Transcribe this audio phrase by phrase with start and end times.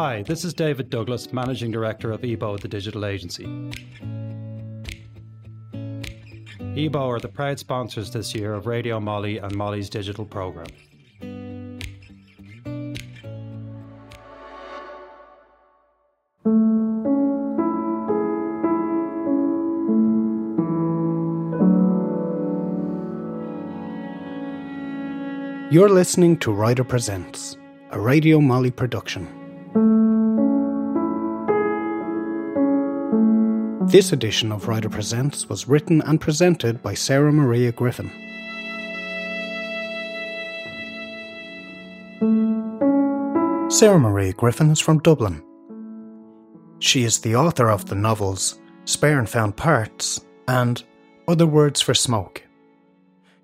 [0.00, 3.46] Hi, this is David Douglas, Managing Director of EBO, the digital agency.
[6.76, 10.68] EBO are the proud sponsors this year of Radio MoLI and MoLI's digital programme.
[25.72, 27.56] You're listening to Writer Presents,
[27.90, 29.37] a Radio MoLI production.
[33.90, 38.10] This edition of Writer Presents was written and presented by Sarah Maria Griffin.
[43.70, 45.42] Sarah Maria Griffin is from Dublin.
[46.80, 50.84] She is the author of the novels Spare and Found Parts and
[51.26, 52.42] Other Words for Smoke.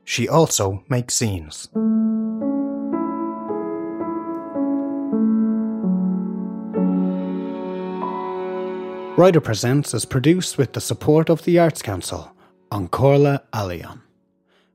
[0.04, 1.68] She also makes zines.
[9.16, 12.32] Writer Presents is produced with the support of the Arts Council
[12.72, 14.00] An Chomhairle Ealaíon.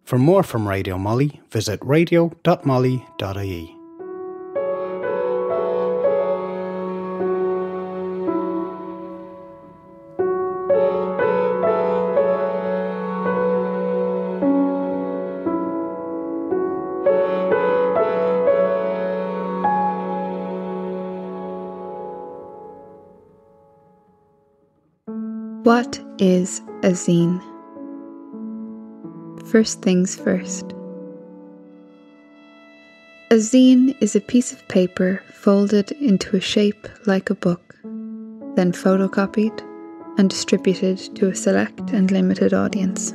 [0.06, 3.79] For more from Radio MoLI, visit radio.molly.ie.
[25.70, 27.40] What is a zine?
[29.52, 30.66] First things first.
[33.30, 37.76] A zine is a piece of paper folded into a shape like a book,
[38.56, 39.62] then photocopied
[40.18, 43.12] and distributed to a select and limited audience.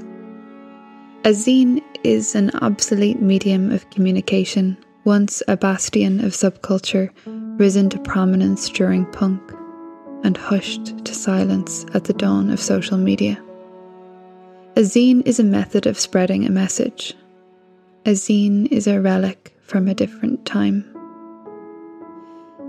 [1.24, 7.10] A zine is an obsolete medium of communication, once a bastion of subculture
[7.58, 9.42] risen to prominence during punk
[10.24, 13.40] and hushed to silence at the dawn of social media.
[14.76, 17.14] A zine is a method of spreading a message.
[18.06, 20.84] A zine is a relic from a different time.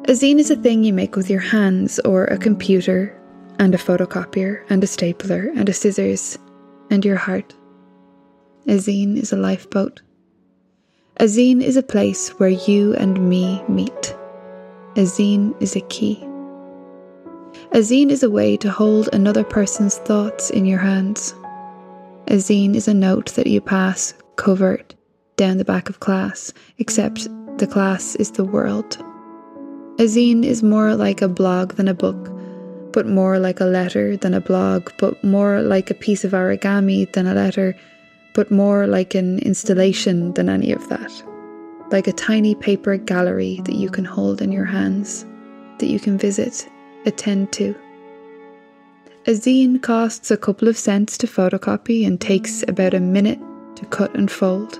[0.08, 3.20] A zine is a thing you make with your hands or a computer
[3.58, 6.38] and a photocopier and a stapler and a scissors
[6.92, 7.56] and your heart.
[8.68, 10.02] A zine is a lifeboat.
[11.18, 14.16] A zine is a place where you and me meet.
[14.96, 16.25] A zine is a key.
[17.72, 21.34] A zine is a way to hold another person's thoughts in your hands.
[22.28, 24.96] A zine is a note that you pass covert
[25.36, 27.28] down the back of class, except
[27.58, 28.98] the class is the world.
[30.00, 32.32] A zine is more like a blog than a book,
[32.94, 37.12] but more like a letter than a blog, but more like a piece of origami
[37.14, 37.76] than a letter,
[38.34, 41.12] but more like an installation than any of that.
[41.92, 45.26] Like a tiny paper gallery that you can hold in your hands,
[45.80, 46.70] that you can visit
[47.06, 47.76] attend to.
[49.28, 53.40] A zine costs a couple of cents to photocopy and takes about a minute
[53.76, 54.80] to cut and fold,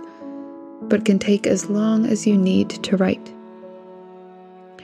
[0.84, 3.34] but can take as long as you need to write.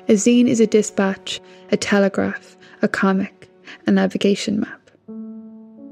[0.07, 1.40] A zine is a dispatch,
[1.72, 3.50] a telegraph, a comic,
[3.85, 4.81] a navigation map.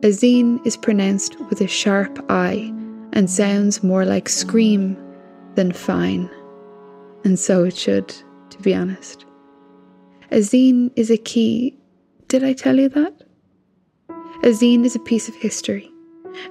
[0.01, 2.73] A zine is pronounced with a sharp I
[3.13, 4.97] and sounds more like scream
[5.55, 6.29] than fine.
[7.23, 8.07] And so it should,
[8.49, 9.25] to be honest.
[10.31, 11.75] A zine is a key.
[12.27, 13.23] Did I tell you that?
[14.43, 15.91] A zine is a piece of history.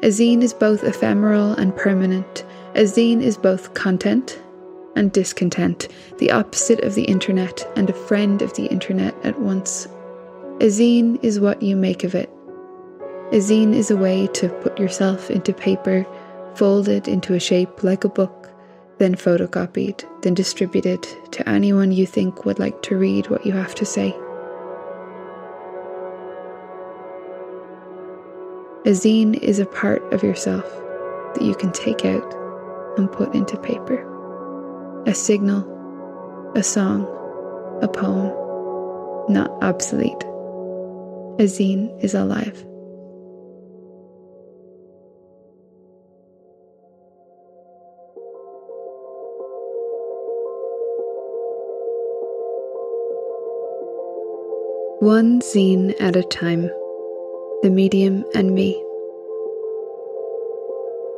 [0.02, 2.44] A zine is both ephemeral and permanent.
[2.74, 4.42] A zine is both content
[4.96, 5.86] and discontent,
[6.18, 9.86] the opposite of the internet and a friend of the internet at once.
[10.60, 12.30] A zine is what you make of it.
[13.30, 16.04] A zine is a way to put yourself into paper,
[16.56, 18.50] folded into a shape like a book,
[18.98, 23.74] then photocopied, then distributed to anyone you think would like to read what you have
[23.76, 24.10] to say.
[28.84, 30.64] A zine is a part of yourself
[31.34, 32.34] that you can take out
[32.96, 34.04] and put into paper.
[35.06, 35.62] A signal,
[36.56, 37.02] a song,
[37.82, 38.32] a poem,
[39.28, 40.22] not obsolete.
[41.38, 42.64] A zine is alive.
[55.00, 56.62] One zine at a time.
[57.62, 58.74] The medium and me.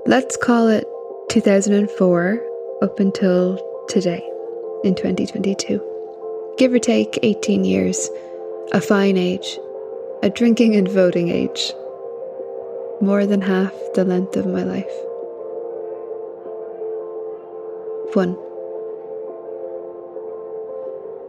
[0.04, 0.86] Let's call it
[1.30, 2.46] 2004
[2.82, 4.22] up until today,
[4.84, 5.80] in 2022.
[6.58, 8.10] Give or take 18 years,
[8.72, 9.58] a fine age,
[10.22, 11.72] a drinking and voting age,
[13.00, 14.92] more than half the length of my life.
[18.12, 18.36] 1.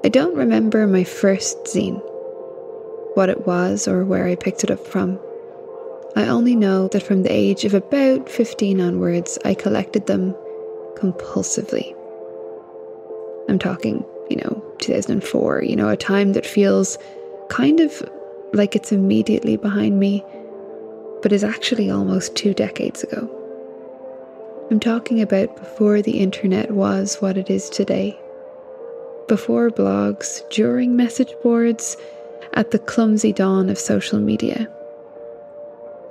[0.04, 2.01] I don't remember my first zine,
[3.15, 5.19] what it was or where I picked it up from.
[6.15, 10.33] I only know that from the age of about 15 onwards, I collected them
[10.95, 11.95] compulsively.
[13.49, 16.97] I'm talking, you know, 2004, you know, a time that feels
[17.49, 18.03] kind of
[18.53, 20.23] like it's immediately behind me,
[21.21, 23.29] but is actually almost two decades ago.
[24.69, 28.17] I'm talking about before the internet was what it is today.
[29.27, 31.97] Before blogs, during message boards,
[32.53, 34.67] at the clumsy dawn of social media.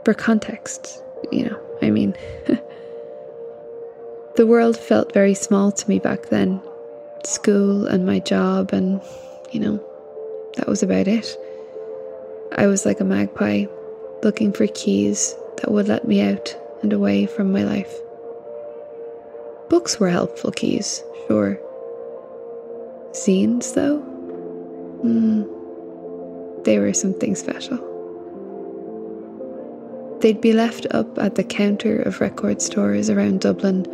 [0.05, 2.15] For context, you know, I mean,
[4.37, 6.61] the world felt very small to me back then.
[7.25, 9.03] School and my job, and,
[9.51, 9.79] you know,
[10.57, 11.37] that was about it.
[12.57, 13.67] I was like a magpie,
[14.23, 17.95] looking for keys that would let me out and away from my life.
[19.69, 21.61] Books were helpful keys, sure.
[23.13, 23.99] Zines, though?
[25.03, 25.60] Hmm.
[26.71, 27.79] They were something special.
[30.21, 33.87] They'd be left up at the counter of record stores around Dublin,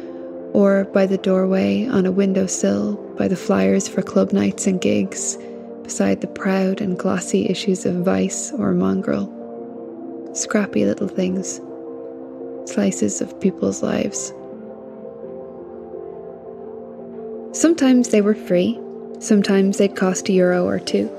[0.53, 5.39] or by the doorway on a windowsill by the flyers for club nights and gigs,
[5.85, 9.33] beside the proud and glossy issues of Vice or Mongrel.
[10.35, 11.63] Scrappy little things,
[12.71, 14.35] slices of people's lives.
[17.59, 18.79] Sometimes they were free,
[19.19, 21.11] sometimes they'd cost a euro or two.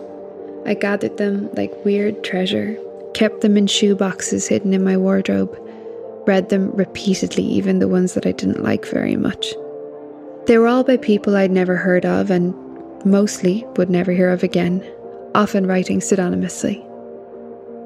[0.68, 2.78] I gathered them like weird treasure,
[3.14, 5.58] kept them in shoe boxes hidden in my wardrobe,
[6.28, 9.56] read them repeatedly, even the ones that I didn't like very much.
[10.46, 12.54] They were all by people I'd never heard of and
[13.06, 14.86] mostly would never hear of again,
[15.34, 16.84] often writing pseudonymously.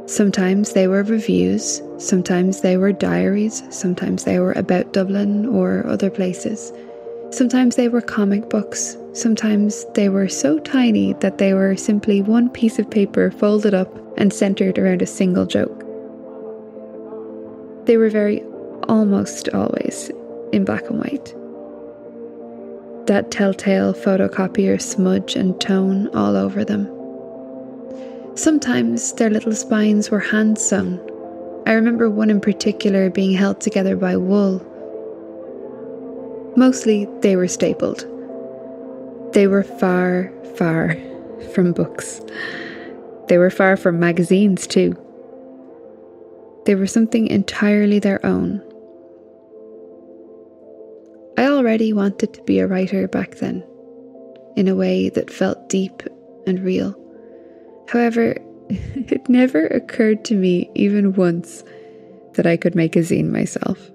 [0.08, 6.10] Sometimes they were reviews, sometimes they were diaries, sometimes they were about Dublin or other
[6.10, 6.74] places.
[7.32, 12.50] Sometimes they were comic books, sometimes they were so tiny that they were simply one
[12.50, 15.80] piece of paper folded up and centered around a single joke.
[17.86, 18.44] They were very,
[18.90, 20.12] almost always,
[20.52, 21.34] in black and white.
[23.08, 26.86] That telltale photocopier smudge and tone all over them.
[28.36, 31.00] Sometimes their little spines were hand sewn.
[31.66, 34.68] I remember one in particular being held together by wool
[36.56, 38.06] Mostly they were stapled.
[39.34, 40.96] They were far, far
[41.54, 42.22] from books.
[43.28, 44.96] They were far from magazines, too.
[46.66, 48.62] They were something entirely their own.
[51.38, 53.64] I already wanted to be a writer back then,
[54.56, 56.04] in a way that felt deep
[56.46, 56.96] and real.
[57.88, 58.36] However,
[58.70, 61.64] it never occurred to me, even once,
[62.34, 63.92] that I could make a zine myself.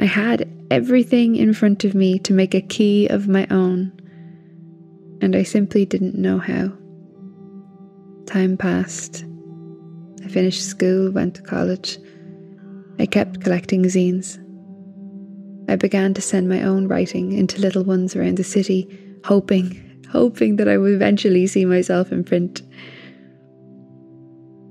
[0.00, 3.92] I had everything in front of me to make a key of my own,
[5.20, 6.72] and I simply didn't know how.
[8.24, 9.26] Time passed.
[10.24, 11.98] I finished school, went to college.
[12.98, 14.38] I kept collecting zines.
[15.68, 18.88] I began to send my own writing into little ones around the city,
[19.24, 22.62] hoping, hoping that I would eventually see myself in print.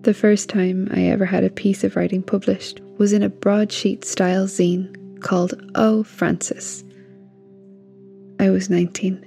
[0.01, 4.03] The first time I ever had a piece of writing published was in a broadsheet
[4.03, 6.83] style zine called Oh Francis.
[8.39, 9.25] I was 19.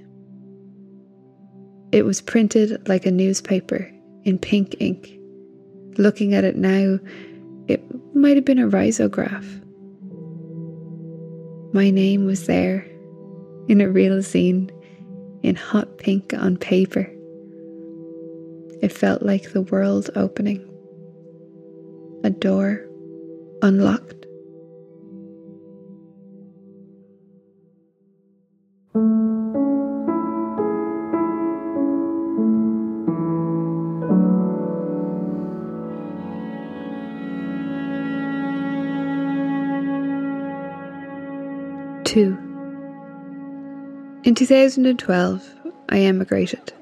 [1.92, 3.90] It was printed like a newspaper
[4.24, 5.12] in pink ink.
[5.98, 6.98] Looking at it now,
[7.68, 7.84] it
[8.14, 9.46] might have been a risograph.
[11.74, 12.86] My name was there,
[13.68, 14.70] in a real zine,
[15.42, 17.10] in hot pink on paper.
[18.82, 20.68] It felt like the world opening.
[22.24, 22.86] A door
[23.62, 24.21] unlocked.
[44.42, 45.54] 2012,
[45.88, 46.72] I emigrated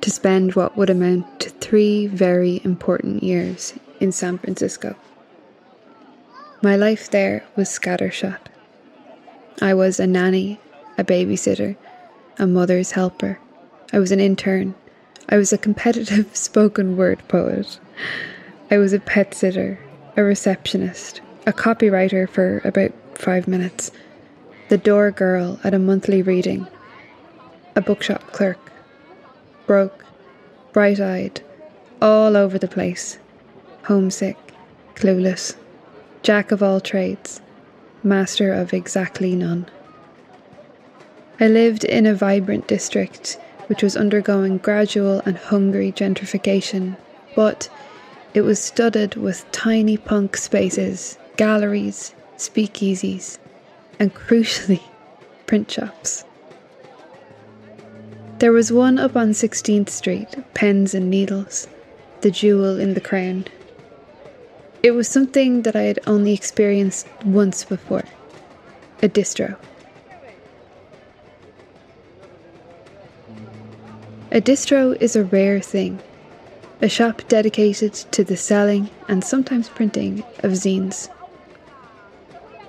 [0.00, 4.96] to spend what would amount to three very important years in San Francisco.
[6.62, 8.40] My life there was scattershot.
[9.62, 10.58] I was a nanny,
[10.98, 11.76] a babysitter,
[12.40, 13.38] a mother's helper.
[13.92, 14.74] I was an intern.
[15.28, 17.78] I was a competitive spoken word poet.
[18.68, 19.78] I was a pet sitter,
[20.16, 23.92] a receptionist, a copywriter for about five minutes
[24.70, 26.64] the door girl at a monthly reading,
[27.76, 28.58] a bookshop clerk,
[29.66, 30.04] broke,
[30.72, 31.40] bright eyed,
[32.02, 33.18] all over the place,
[33.84, 34.36] homesick,
[34.94, 35.56] clueless,
[36.22, 37.40] jack of all trades,
[38.02, 39.66] master of exactly none.
[41.38, 46.96] I lived in a vibrant district which was undergoing gradual and hungry gentrification,
[47.36, 47.68] but
[48.34, 53.38] it was studded with tiny punk spaces, galleries, speakeasies,
[53.98, 54.82] and crucially,
[55.46, 56.24] print shops.
[58.40, 61.68] There was one up on 16th Street, Pens and Needles,
[62.22, 63.44] the jewel in the crown.
[64.82, 68.04] It was something that I had only experienced once before
[69.02, 69.56] a distro.
[74.32, 75.98] A distro is a rare thing,
[76.80, 81.10] a shop dedicated to the selling and sometimes printing of zines.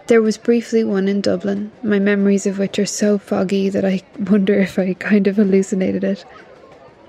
[0.07, 4.01] There was briefly one in Dublin, my memories of which are so foggy that I
[4.19, 6.25] wonder if I kind of hallucinated it.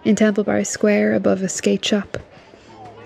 [0.05, 2.19] In Temple Bar Square, above a skate shop.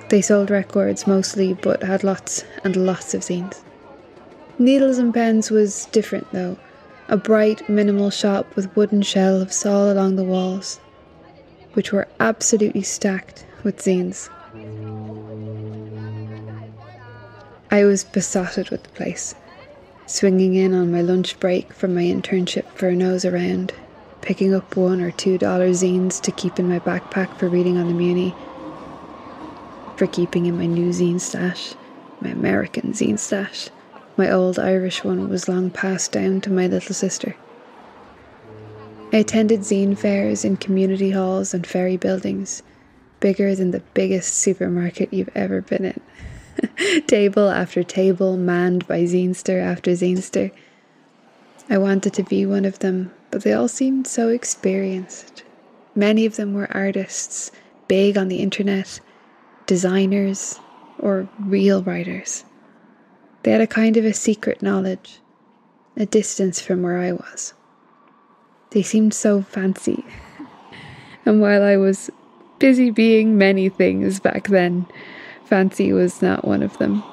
[0.08, 3.62] They sold records mostly, but had lots and lots of zines.
[4.58, 6.58] Needles and Pens was different though.
[7.08, 10.80] A bright, minimal shop with wooden shelves all along the walls,
[11.74, 14.28] which were absolutely stacked with zines.
[17.70, 19.34] I was besotted with the place
[20.06, 23.72] swinging in on my lunch break from my internship for a nose around,
[24.20, 27.88] picking up one or two dollar zines to keep in my backpack for reading on
[27.88, 28.34] the Muni,
[29.96, 31.74] for keeping in my new zine stash,
[32.20, 33.68] my American zine stash.
[34.16, 37.36] My old Irish one was long passed down to my little sister.
[39.12, 42.62] I attended zine fairs in community halls and ferry buildings,
[43.20, 46.00] bigger than the biggest supermarket you've ever been in.
[47.06, 50.52] table after table manned by zinester after zinester.
[51.68, 55.42] I wanted to be one of them, but they all seemed so experienced.
[55.94, 57.50] Many of them were artists,
[57.88, 59.00] big on the internet,
[59.66, 60.60] designers,
[60.98, 62.44] or real writers.
[63.42, 65.20] They had a kind of a secret knowledge,
[65.96, 67.54] a distance from where I was.
[68.70, 70.04] They seemed so fancy.
[71.26, 72.10] and while I was
[72.58, 74.86] busy being many things back then,
[75.46, 77.04] Fancy was not one of them.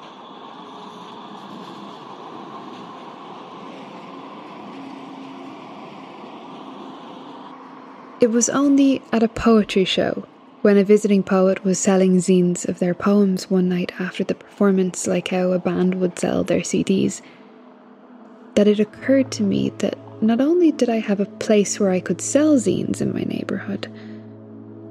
[8.20, 10.26] It was only at a poetry show,
[10.62, 15.06] when a visiting poet was selling zines of their poems one night after the performance,
[15.06, 17.20] like how a band would sell their CDs,
[18.54, 22.00] that it occurred to me that not only did I have a place where I
[22.00, 23.88] could sell zines in my neighbourhood,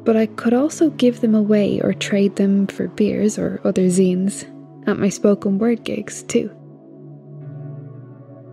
[0.03, 4.45] but I could also give them away or trade them for beers or other zines
[4.87, 6.51] at my spoken word gigs too.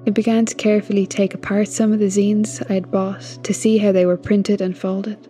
[0.06, 3.78] I began to carefully take apart some of the zines I had bought to see
[3.78, 5.28] how they were printed and folded.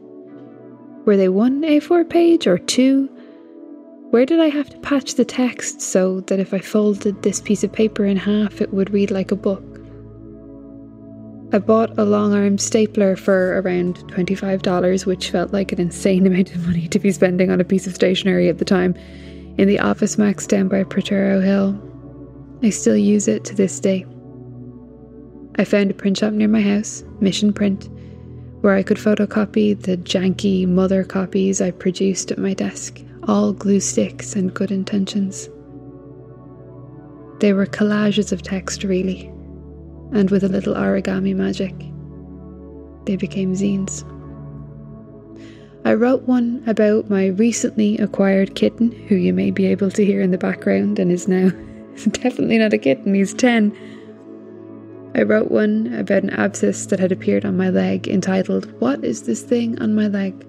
[1.05, 3.09] Were they one A4 page or two?
[4.11, 7.65] Where did I have to patch the text so that if I folded this piece
[7.65, 9.70] of paper in half it would read like a book?
[11.53, 16.55] I bought a long arm stapler for around $25, which felt like an insane amount
[16.55, 18.95] of money to be spending on a piece of stationery at the time,
[19.59, 21.79] in the Office Max down by Potrero Hill.
[22.63, 24.07] I still use it to this day.
[25.57, 27.89] I found a print shop near my house, Mission Print,
[28.61, 33.81] where I could photocopy the janky mother copies I produced at my desk, all glue
[33.81, 35.49] sticks and good intentions.
[37.41, 39.33] They were collages of text, really
[40.13, 41.75] and with a little origami magic,
[43.07, 44.05] they became zines.
[45.85, 50.21] I wrote one about my recently acquired kitten, who you may be able to hear
[50.21, 51.49] in the background and is now
[52.11, 53.75] definitely not a kitten, he's 10.
[55.15, 59.23] I wrote one about an abscess that had appeared on my leg entitled, What is
[59.23, 60.47] this thing on my leg?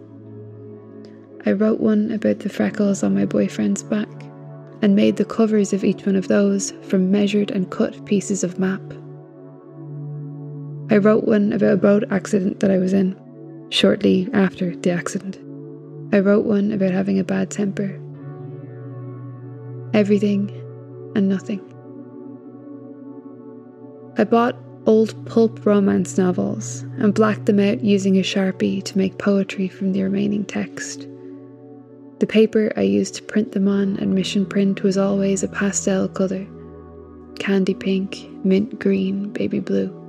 [1.45, 4.09] I wrote one about the freckles on my boyfriend's back
[4.81, 8.59] and made the covers of each one of those from measured and cut pieces of
[8.59, 8.81] map.
[10.91, 13.15] I wrote one about a boat accident that I was in
[13.69, 15.37] shortly after the accident.
[16.13, 17.97] I wrote one about having a bad temper.
[19.93, 20.49] Everything
[21.15, 21.61] and nothing.
[24.17, 29.17] I bought old pulp romance novels and blacked them out using a sharpie to make
[29.17, 31.07] poetry from the remaining text.
[32.19, 36.09] The paper I used to print them on at Mission Print was always a pastel
[36.09, 36.45] colour
[37.39, 40.00] candy pink, mint green, baby blue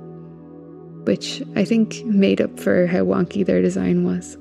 [1.05, 4.37] which I think made up for how wonky their design was.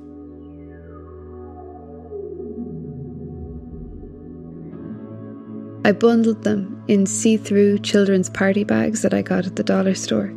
[5.85, 9.95] I bundled them in see through children's party bags that I got at the dollar
[9.95, 10.33] store,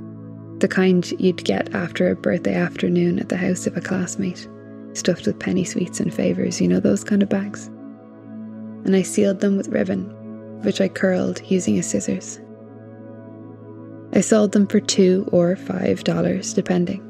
[0.58, 4.48] the kind you'd get after a birthday afternoon at the house of a classmate,
[4.94, 7.68] stuffed with penny sweets and favours, you know, those kind of bags.
[8.86, 10.06] And I sealed them with ribbon,
[10.64, 12.40] which I curled using a scissors.
[14.16, 17.02] I sold them for two or five dollars, depending.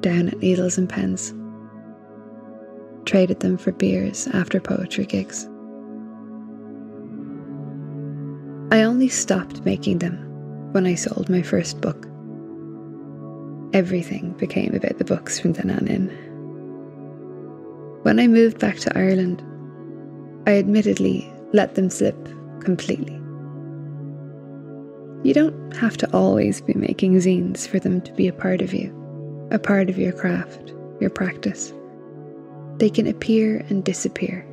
[0.00, 1.32] down at needles and pens.
[3.04, 5.48] Traded them for beers after poetry gigs.
[8.72, 10.16] I only stopped making them
[10.72, 12.08] when I sold my first book.
[13.72, 16.08] Everything became about the books from then on in.
[18.02, 19.40] When I moved back to Ireland,
[20.48, 22.16] I admittedly let them slip
[22.58, 23.21] completely.
[25.22, 28.74] You don't have to always be making zines for them to be a part of
[28.74, 28.92] you,
[29.52, 31.72] a part of your craft, your practice.
[32.78, 34.44] They can appear and disappear.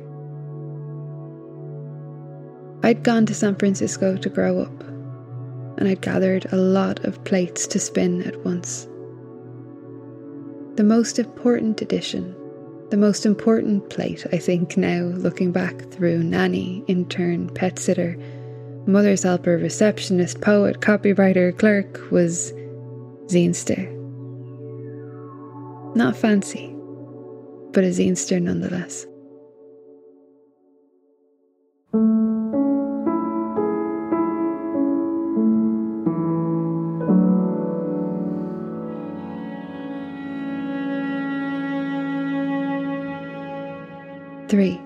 [2.84, 4.82] I'd gone to San Francisco to grow up,
[5.76, 8.86] and I'd gathered a lot of plates to spin at once.
[10.76, 12.34] The most important edition,
[12.90, 18.16] the most important plate, I think, now looking back through nanny, intern, pet sitter,
[18.86, 22.52] mother's helper, receptionist, poet, copywriter, clerk was
[23.26, 23.96] Zinester.
[25.94, 26.74] Not fancy,
[27.72, 29.06] but a Zinester nonetheless.
[44.48, 44.80] Three.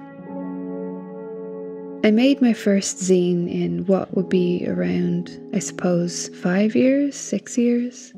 [2.05, 7.57] I made my first zine in what would be around, I suppose, five years, six
[7.57, 8.13] years,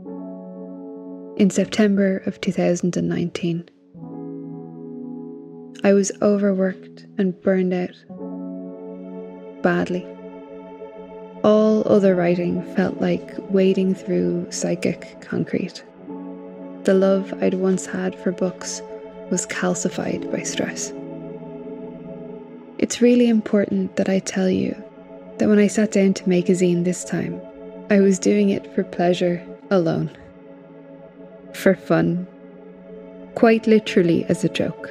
[1.37, 3.71] in September of 2019.
[5.85, 7.95] I was overworked and burned out
[9.63, 10.05] badly.
[11.45, 15.85] All other writing felt like wading through psychic concrete.
[16.83, 18.83] The love I'd once had for books
[19.31, 20.93] was calcified by stress.
[22.87, 24.73] It's really important that I tell you
[25.39, 27.41] that when I sat down to make a zine this time,
[27.91, 30.09] I was doing it for pleasure alone.
[31.53, 32.29] For fun.
[33.35, 34.89] Quite literally as a joke.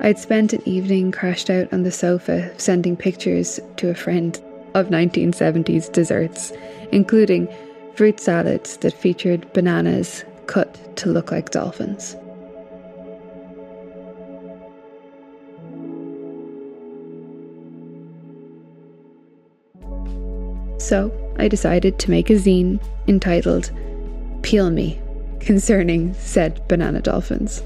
[0.00, 4.38] I'd spent an evening crashed out on the sofa sending pictures to a friend
[4.74, 6.52] of 1970s desserts,
[6.92, 7.48] including
[7.94, 12.16] fruit salads that featured bananas cut to look like dolphins.
[20.80, 23.70] So I decided to make a zine entitled
[24.42, 24.98] Peel Me
[25.38, 27.62] concerning said banana dolphins.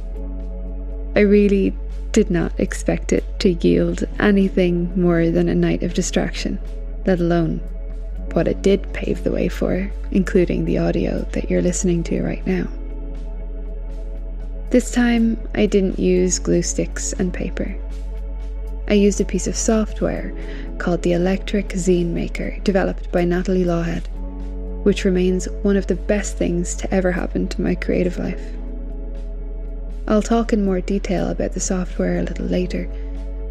[1.14, 1.72] I really
[2.10, 6.58] did not expect it to yield anything more than a night of distraction,
[7.06, 7.58] let alone
[8.32, 12.44] what it did pave the way for, including the audio that you're listening to right
[12.46, 12.66] now.
[14.70, 17.76] This time, I didn't use glue sticks and paper.
[18.86, 20.34] I used a piece of software
[20.78, 24.06] called the Electric Zine Maker, developed by Nathalie Lawhead,
[24.84, 28.42] which remains one of the best things to ever happen to my creative life.
[30.06, 32.86] I'll talk in more detail about the software a little later,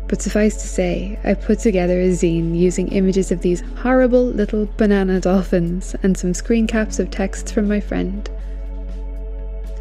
[0.08, 4.70] but suffice to say, I put together a zine using images of these horrible little
[4.78, 8.30] banana dolphins and some screen caps of texts from my friend.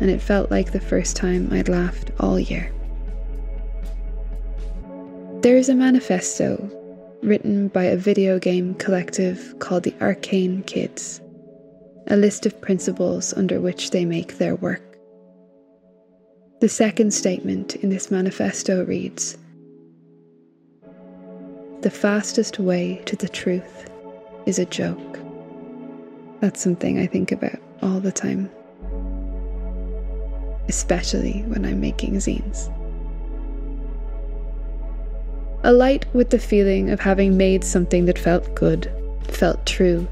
[0.01, 2.73] And it felt like the first time I'd laughed all year.
[5.43, 6.71] There is a manifesto
[7.21, 11.21] written by a video game collective called the Arcane Kids,
[12.07, 14.97] a list of principles under which they make their work.
[16.61, 19.37] The second statement in this manifesto reads
[21.81, 23.91] The fastest way to the truth
[24.47, 25.19] is a joke.
[26.39, 28.49] That's something I think about all the time,
[30.69, 32.73] especially when I'm making zines.
[35.65, 38.91] Alight with the feeling of having made something that felt good,
[39.29, 40.09] felt true,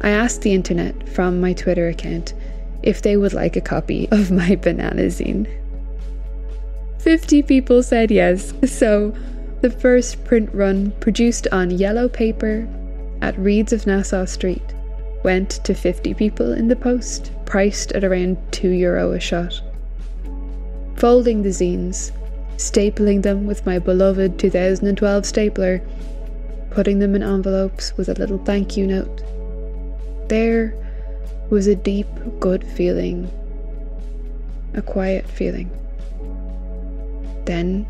[0.00, 2.34] I asked the internet from my Twitter account
[2.82, 5.46] if they would like a copy of my banana zine.
[6.98, 9.14] 50 people said yes, so
[9.60, 12.66] the first print run, produced on yellow paper
[13.22, 14.74] at Reeds of Nassau Street,
[15.22, 19.60] went to 50 people in the post, priced at around 2 euro a shot.
[20.96, 22.10] Folding the zines,
[22.60, 25.80] stapling them with my beloved 2012 stapler,
[26.70, 29.22] putting them in envelopes with a little thank you note.
[30.28, 30.74] There
[31.48, 32.06] was a deep,
[32.38, 33.30] good feeling,
[34.74, 35.70] a quiet feeling.
[37.46, 37.86] Then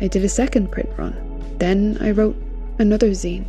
[0.00, 1.14] I did a second print run.
[1.58, 2.36] Then I wrote
[2.78, 3.44] another zine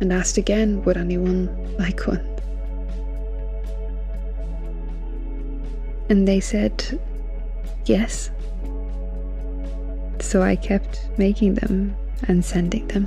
[0.00, 2.24] and asked again would anyone like one.
[6.10, 7.00] And they said
[7.86, 8.30] yes.
[10.20, 11.96] So I kept making them
[12.28, 13.06] and sending them.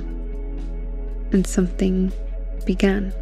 [1.32, 2.12] And something
[2.66, 3.12] began.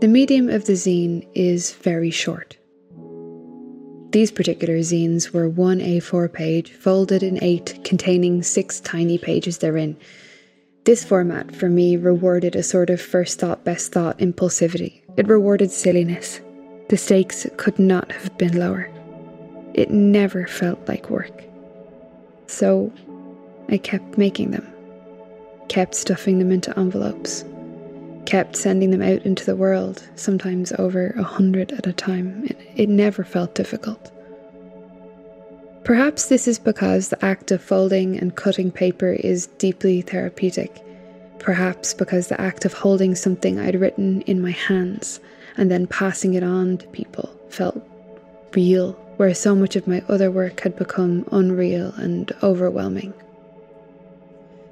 [0.00, 2.56] The medium of the zine is very short.
[4.12, 9.96] These particular zines were one A4 page, folded in eight, containing six tiny pages therein,
[10.88, 15.02] this format, for me, rewarded a sort of first thought, best thought impulsivity.
[15.18, 16.40] It rewarded silliness.
[16.88, 18.90] The stakes could not have been lower.
[19.74, 21.44] It never felt like work.
[22.46, 22.90] So
[23.68, 24.66] I kept making them,
[25.68, 27.44] kept stuffing them into envelopes,
[28.24, 32.48] kept sending them out into the world, sometimes over a hundred at a time.
[32.76, 34.10] It, never felt difficult.
[35.88, 40.84] Perhaps this is because the act of folding and cutting paper is deeply therapeutic.
[41.38, 45.18] Perhaps because the act of holding something I'd written in my hands
[45.56, 47.82] and then passing it on to people felt
[48.54, 53.14] real, where so much of my other work had become unreal and overwhelming.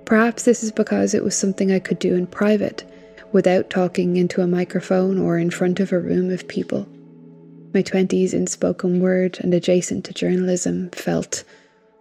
[0.05, 2.85] Perhaps this is because it was something I could do in private
[3.33, 6.87] without talking into a microphone or in front of a room of people.
[7.77, 11.45] My 20s in spoken word and adjacent to journalism felt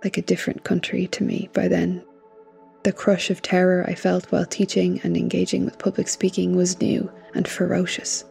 [0.06, 2.02] like a different country to me by then.
[2.84, 7.12] The crush of terror I felt while teaching and engaging with public speaking was new
[7.34, 8.24] and ferocious.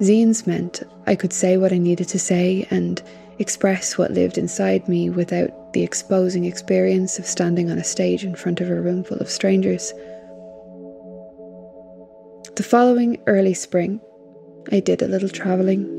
[0.00, 3.00] Zines meant I could say what I needed to say and
[3.38, 8.34] express what lived inside me without the exposing experience of standing on a stage in
[8.34, 9.92] front of a room full of strangers.
[12.56, 14.00] The following early spring,
[14.72, 15.96] I did a little travelling,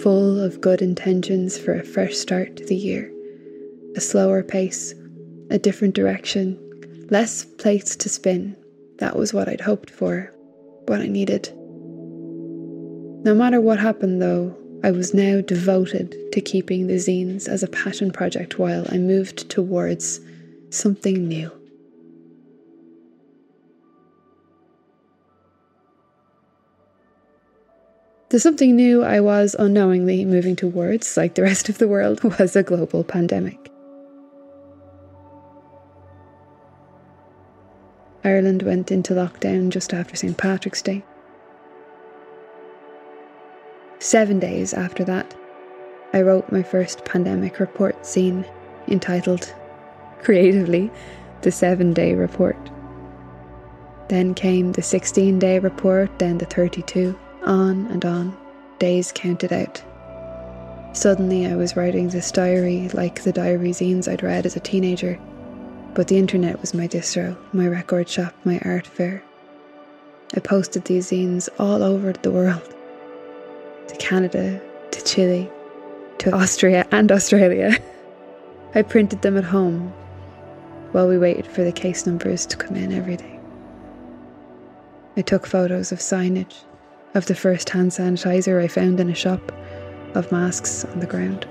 [0.00, 3.12] full of good intentions for a fresh start to the year.
[3.96, 4.94] A slower pace,
[5.50, 6.58] a different direction,
[7.10, 8.56] less plates to spin.
[8.98, 10.32] That was what I'd hoped for,
[10.86, 11.52] what I needed.
[13.24, 17.68] No matter what happened, though, I was now devoted to keeping the zines as a
[17.68, 20.20] passion project while I moved towards
[20.70, 21.50] something new.
[28.34, 32.56] The something new I was unknowingly moving towards, like the rest of the world, was
[32.56, 33.70] a global pandemic.
[38.24, 40.36] Ireland went into lockdown just after St.
[40.36, 41.04] Patrick's Day.
[44.00, 45.32] Seven days after that,
[46.12, 48.44] I wrote my first pandemic report zine
[48.88, 49.54] entitled,
[50.24, 50.90] creatively,
[51.42, 52.58] The Seven Day Report.
[54.08, 57.16] Then came the 16 day report, then the 32,
[57.46, 58.36] on and on,
[58.78, 59.82] days counted out.
[60.92, 65.18] Suddenly, I was writing this diary like the diary zines I'd read as a teenager,
[65.94, 69.22] but the internet was my distro, my record shop, my art fair.
[70.36, 72.74] I posted these zines all over the world
[73.88, 75.50] to Canada, to Chile,
[76.18, 77.76] to Austria and Australia.
[78.74, 79.92] I printed them at home
[80.92, 83.38] while we waited for the case numbers to come in every day.
[85.16, 86.62] I took photos of signage,
[87.14, 89.52] of the first hand sanitizer I found in a shop,
[90.14, 91.46] of masks on the ground.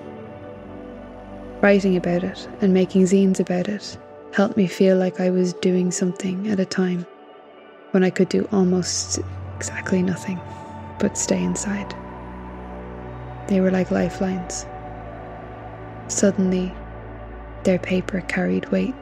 [1.61, 3.97] Writing about it and making zines about it
[4.33, 7.05] helped me feel like I was doing something at a time
[7.91, 9.19] when I could do almost
[9.55, 10.39] exactly nothing
[10.99, 11.93] but stay inside.
[13.47, 14.65] They were like lifelines.
[16.07, 16.73] Suddenly,
[17.63, 18.95] their paper carried weight.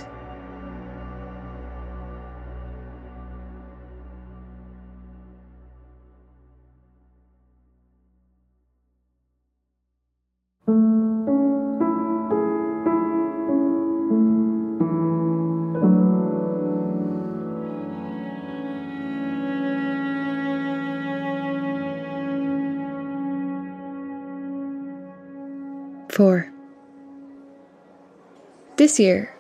[28.82, 29.32] This year,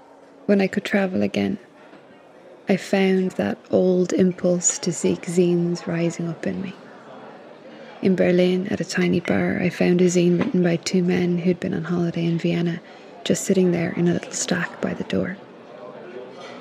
[0.45, 1.57] when I could travel again,
[2.69, 6.75] I found that old impulse to seek zines rising up in me.
[8.03, 11.59] In Berlin, at a tiny bar, I found a zine written by two men who'd
[11.59, 12.81] been on holiday in Vienna,
[13.23, 15.37] just sitting there in a little stack by the door.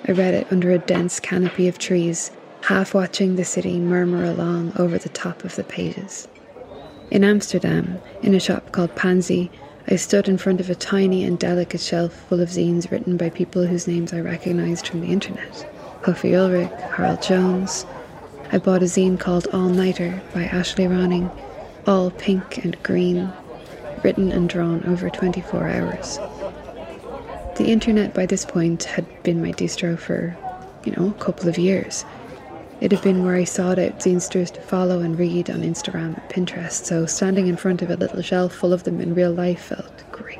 [0.08, 2.30] I read it under a dense canopy of trees,
[2.62, 6.28] half watching the city murmur along over the top of the pages.
[7.10, 9.50] In Amsterdam, in a shop called Pansy,
[9.92, 13.28] I stood in front of a tiny and delicate shelf full of zines written by
[13.28, 15.68] people whose names I recognised from the internet
[16.04, 17.84] Huffy Ulrich, Harold Jones.
[18.52, 21.28] I bought a zine called All Nighter by Ashley Ronning,
[21.88, 23.32] all pink and green,
[24.04, 26.18] written and drawn over 24 hours.
[27.56, 30.36] The internet by this point had been my distro for,
[30.84, 32.04] you know, a couple of years.
[32.80, 36.30] It had been where I sought out zinesters to follow and read on Instagram and
[36.30, 39.64] Pinterest, so standing in front of a little shelf full of them in real life
[39.64, 40.38] felt great.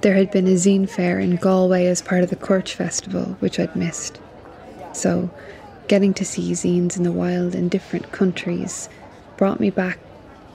[0.00, 3.60] There had been a zine fair in Galway as part of the Cúirt Festival, which
[3.60, 4.18] I'd missed.
[4.94, 5.28] So,
[5.86, 8.88] getting to see zines in the wild in different countries
[9.36, 9.98] brought me back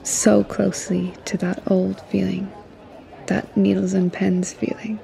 [0.02, 2.52] so closely to that old feeling,
[3.28, 5.00] that needles and pens feeling.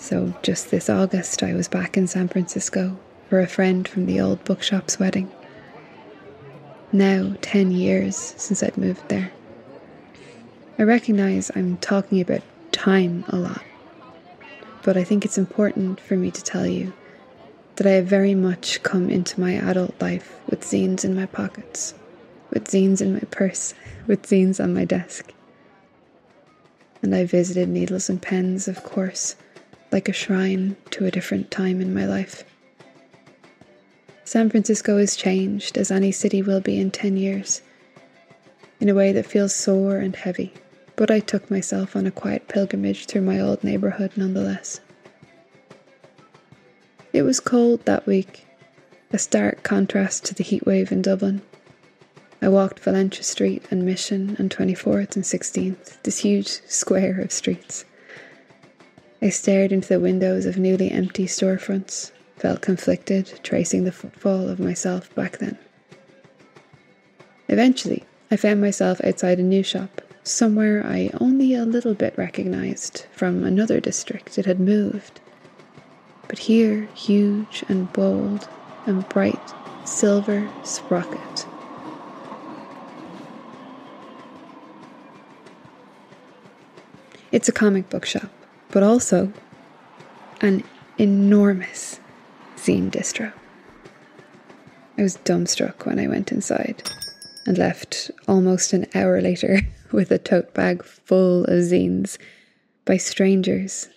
[0.00, 4.18] So, just this August, I was back in San Francisco for a friend from the
[4.18, 5.30] old bookshop's wedding.
[6.90, 9.30] Now, 10 years since I'd moved there.
[10.78, 12.40] I recognise I'm talking about
[12.72, 13.62] time a lot,
[14.82, 16.94] but I think it's important for me to tell you
[17.76, 21.92] that I have very much come into my adult life with zines in my pockets,
[22.48, 23.74] with zines in my purse,
[24.06, 25.30] with zines on my desk.
[27.02, 29.36] And I visited needles and pens, of course,
[29.92, 32.44] like a shrine to a different time in my life.
[34.24, 37.62] San Francisco has changed, as any city will be in 10 years,
[38.80, 40.52] in a way that feels sore and heavy
[41.00, 44.82] but I took myself on a quiet pilgrimage through my old neighbourhood nonetheless.
[47.14, 48.44] It was cold that week,
[49.10, 51.40] a stark contrast to the heatwave in Dublin.
[52.42, 57.86] I walked Valencia Street and Mission and 24th and 16th, this huge square of streets.
[59.22, 64.58] I stared into the windows of newly empty storefronts, felt conflicted, tracing the footfall of
[64.58, 65.58] myself back then.
[67.48, 73.04] Eventually, I found myself outside a new shop, somewhere I only a little bit recognized
[73.12, 75.20] from another district it had moved.
[76.26, 78.48] But here, huge and bold
[78.86, 79.52] and bright,
[79.84, 81.46] silver sprocket.
[87.32, 88.30] It's a comic book shop,
[88.70, 89.32] but also
[90.40, 90.62] an
[90.98, 92.00] enormous
[92.56, 93.32] zine distro.
[94.98, 96.82] I was dumbstruck when I went inside
[97.46, 99.60] and left almost an hour later
[99.92, 102.18] with a tote bag full of zines
[102.84, 103.88] by strangers,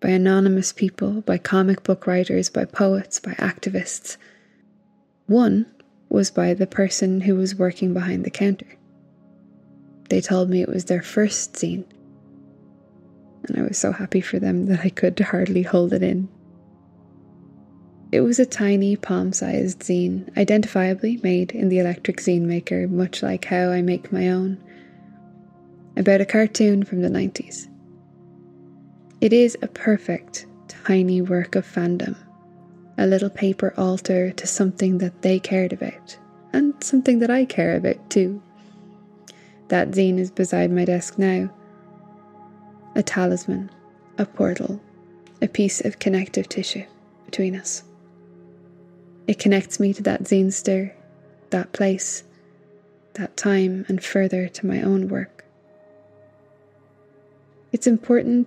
[0.00, 4.16] by anonymous people, by comic book writers, by poets, by activists.
[5.26, 5.66] One
[6.08, 8.76] was by the person who was working behind the counter.
[10.10, 11.84] They told me it was their first zine,
[13.44, 16.28] and I was so happy for them that I could hardly hold it in.
[18.12, 23.22] It was a tiny palm sized zine, identifiably made in the electric zine maker, much
[23.22, 24.62] like how I make my own
[25.96, 27.68] about a cartoon from the 90s.
[29.20, 32.16] It is a perfect, tiny work of fandom,
[32.98, 36.18] a little paper altar to something that they cared about,
[36.52, 38.42] and something that I care about too.
[39.68, 41.50] That zine is beside my desk now.
[42.94, 43.70] A talisman,
[44.18, 44.80] a portal,
[45.40, 46.84] a piece of connective tissue
[47.24, 47.82] between us.
[49.26, 50.92] It connects me to that zinester,
[51.50, 52.24] that place,
[53.14, 55.42] that time, and further to my own work
[57.72, 58.46] it's important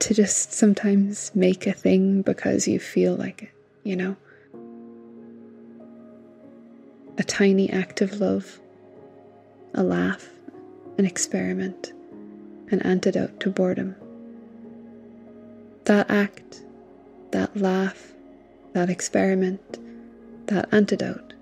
[0.00, 3.50] to just sometimes make a thing because you feel like it,
[3.82, 4.16] you know?
[7.18, 8.60] A tiny act of love,
[9.74, 10.28] a laugh,
[10.98, 11.92] an experiment,
[12.70, 13.96] an antidote to boredom.
[15.84, 16.62] That act,
[17.32, 18.12] that laugh,
[18.72, 19.78] that experiment,
[20.46, 21.34] that antidote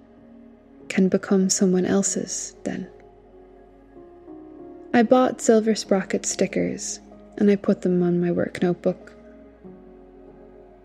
[0.88, 2.88] can become someone else's then.
[4.92, 7.00] I bought silver sprocket stickers
[7.36, 9.12] and I put them on my work notebook.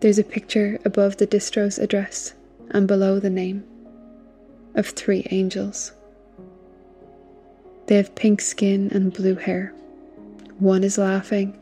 [0.00, 2.34] There's a picture above the distro's address
[2.70, 3.64] and below the name
[4.74, 5.92] of three angels.
[7.86, 9.72] They have pink skin and blue hair.
[10.58, 11.58] One is laughing,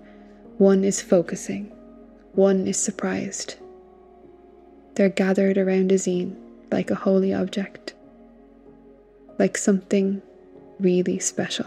[0.58, 1.72] one is focusing,
[2.34, 3.56] one is surprised.
[4.94, 6.36] They're gathered around a zine
[6.70, 7.94] like a holy object,
[9.38, 10.20] like something
[10.78, 11.66] really special.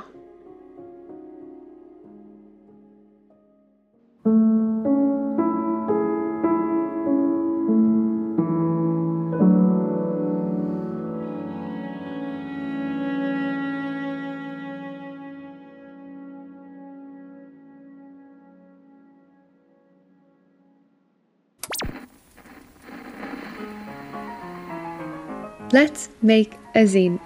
[25.76, 27.20] Let's make a zine,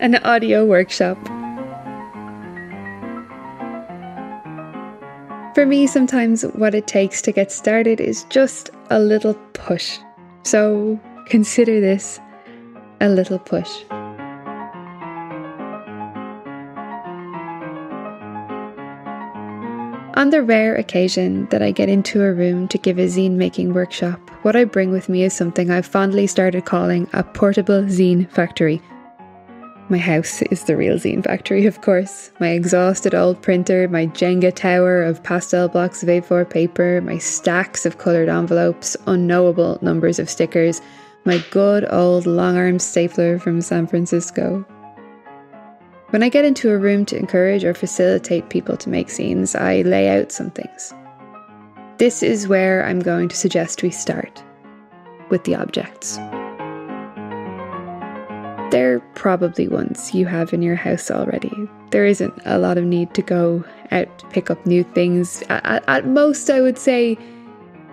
[0.00, 1.16] an audio workshop.
[5.54, 10.00] For me, sometimes what it takes to get started is just a little push.
[10.42, 12.18] So consider this
[13.00, 13.70] a little push.
[20.20, 23.72] On the rare occasion that I get into a room to give a zine making
[23.72, 28.30] workshop, what I bring with me is something I've fondly started calling a portable zine
[28.30, 28.82] factory.
[29.88, 32.32] My house is the real zine factory, of course.
[32.38, 37.86] My exhausted old printer, my Jenga tower of pastel blocks of A4 paper, my stacks
[37.86, 40.82] of coloured envelopes, unknowable numbers of stickers,
[41.24, 44.66] my good old long arm stapler from San Francisco.
[46.10, 49.82] When I get into a room to encourage or facilitate people to make zines, I
[49.82, 50.92] lay out some things.
[51.98, 54.42] This is where I'm going to suggest we start
[55.28, 56.16] with the objects.
[58.72, 61.52] They're probably ones you have in your house already.
[61.90, 65.44] There isn't a lot of need to go out to pick up new things.
[65.48, 67.16] At, at most, I would say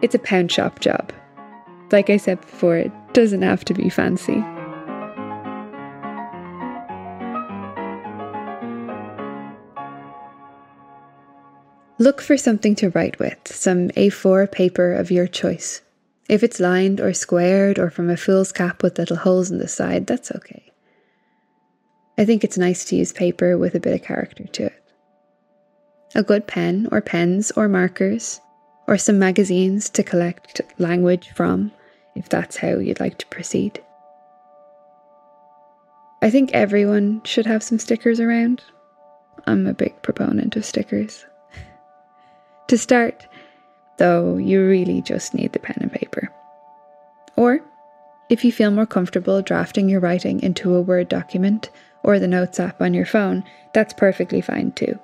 [0.02, 1.14] it's a pound shop job.
[1.92, 4.44] Like I said before, it doesn't have to be fancy.
[12.00, 15.82] Look for something to write with, some A4 paper of your choice.
[16.30, 19.68] If it's lined or squared or from a fool's cap with little holes in the
[19.68, 20.72] side, that's okay.
[22.18, 24.84] I think it's nice to use paper with a bit of character to it.
[26.14, 28.42] A good pen or pens or markers,
[28.88, 31.72] or some magazines to collect language from,
[32.16, 33.84] if that's how you'd like to proceed.
[36.22, 38.64] I think everyone should have some stickers around.
[39.46, 41.26] I'm a big proponent of stickers.
[42.68, 43.28] To start,
[43.98, 46.32] though, you really just need the pen and paper.
[47.36, 47.62] Or,
[48.30, 51.70] if you feel more comfortable drafting your writing into a Word document
[52.04, 55.00] or the Notes app on your phone, that's perfectly fine too.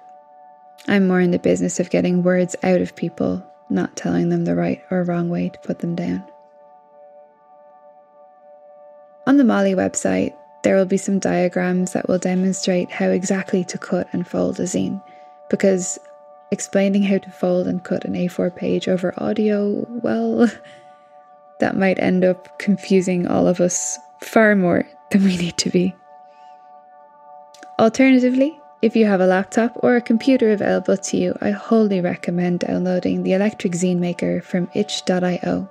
[0.88, 4.56] I'm more in the business of getting words out of people, not telling them the
[4.56, 6.24] right or wrong way to put them down.
[9.26, 13.78] On the MoLI website, there will be some diagrams that will demonstrate how exactly to
[13.78, 15.02] cut and fold a zine,
[15.50, 15.98] because
[16.54, 20.48] explaining how to fold and cut an A4 page over audio, well,
[21.60, 25.96] that might end up confusing all of us far more than we need to be.
[27.80, 32.60] Alternatively, if you have a laptop or a computer available to you, I wholly recommend
[32.60, 35.70] downloading the Electric Zine Maker from itch.io.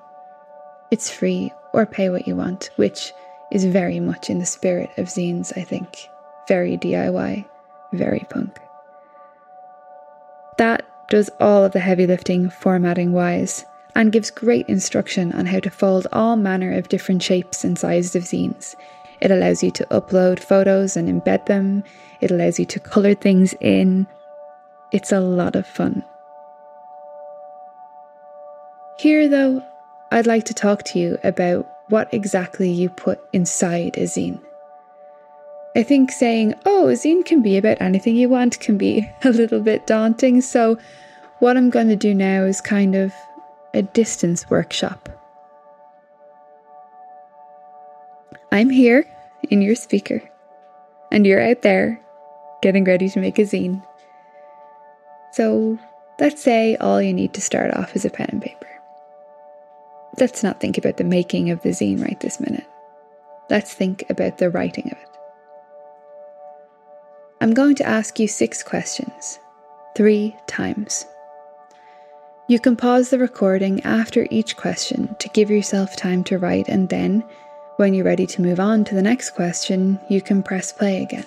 [0.90, 3.12] It's free or pay what you want, which
[3.53, 6.09] is very much in the spirit of zines, I think.
[6.49, 7.45] Very DIY,
[7.92, 8.59] very punk.
[10.59, 15.61] That does all of the heavy lifting formatting wise and gives great instruction on how
[15.61, 18.75] to fold all manner of different shapes and sizes of zines.
[19.21, 21.85] It allows you to upload photos and embed them,
[22.21, 24.07] it allows you to colour things in.
[24.91, 26.05] It's a lot of fun.
[28.99, 29.62] Here, though,
[30.11, 34.41] I'd like to talk to you about what exactly you put inside a zine.
[35.74, 39.30] I think saying, oh, a zine can be about anything you want can be a
[39.30, 40.40] little bit daunting.
[40.40, 40.78] So,
[41.38, 43.12] what I'm going to do now is kind of
[43.74, 45.08] a distance workshop.
[48.52, 49.06] I'm here
[49.50, 50.22] in your speaker,
[51.11, 52.00] and you're out there
[52.61, 53.82] getting ready to make a zine.
[55.32, 55.78] So,
[56.20, 58.68] let's say all you need to start off is a pen and paper.
[60.18, 62.66] Let's not think about the making of the zine right this minute.
[63.48, 65.12] Let's think about the writing of it.
[67.42, 69.40] I'm going to ask you six questions,
[69.96, 71.05] three times.
[72.46, 76.88] You can pause the recording after each question to give yourself time to write, and
[76.88, 77.24] then,
[77.78, 81.26] when you're ready to move on to the next question, you can press play again.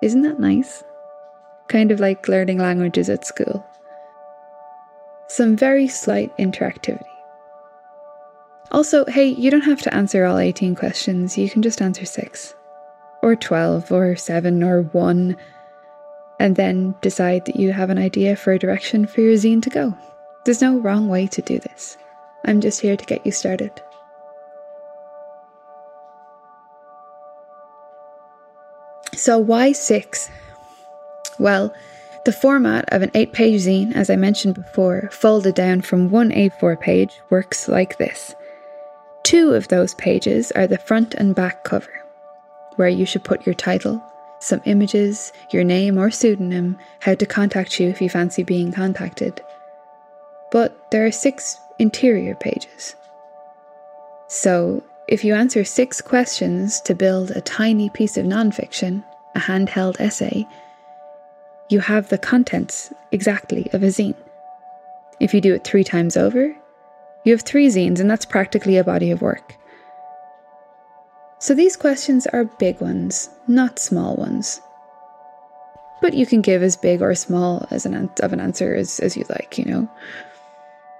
[0.00, 0.84] Isn't that nice?
[1.66, 3.66] Kind of like learning languages at school.
[5.26, 7.02] Some very slight interactivity.
[8.70, 12.54] Also, hey, you don't have to answer all 18 questions, you can just answer six
[13.22, 15.36] or 12 or 7 or 1
[16.40, 19.70] and then decide that you have an idea for a direction for your zine to
[19.70, 19.96] go.
[20.44, 21.96] There's no wrong way to do this.
[22.44, 23.72] I'm just here to get you started.
[29.14, 30.30] So, why six?
[31.40, 31.74] Well,
[32.24, 36.30] the format of an eight page zine, as I mentioned before, folded down from one
[36.30, 38.34] A4 page, works like this.
[39.24, 41.90] Two of those pages are the front and back cover
[42.78, 44.00] where you should put your title,
[44.38, 49.40] some images, your name or pseudonym, how to contact you if you fancy being contacted.
[50.52, 52.94] But there are six interior pages.
[54.28, 59.02] So, if you answer six questions to build a tiny piece of nonfiction,
[59.34, 60.46] a handheld essay,
[61.68, 64.14] you have the contents exactly of a zine.
[65.18, 66.54] If you do it three times over,
[67.24, 69.57] you have three zines, and that's practically a body of work.
[71.40, 74.60] So these questions are big ones, not small ones.
[76.00, 79.16] But you can give as big or small as an of an answer as, as
[79.16, 79.88] you like, you know.